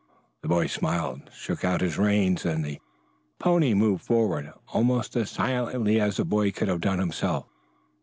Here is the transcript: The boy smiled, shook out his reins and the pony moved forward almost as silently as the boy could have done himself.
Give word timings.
The 0.41 0.47
boy 0.47 0.65
smiled, 0.65 1.29
shook 1.31 1.63
out 1.63 1.81
his 1.81 1.99
reins 1.99 2.43
and 2.43 2.65
the 2.65 2.79
pony 3.37 3.75
moved 3.75 4.03
forward 4.03 4.51
almost 4.69 5.15
as 5.15 5.29
silently 5.29 6.01
as 6.01 6.17
the 6.17 6.25
boy 6.25 6.51
could 6.51 6.69
have 6.69 6.81
done 6.81 6.97
himself. 6.97 7.45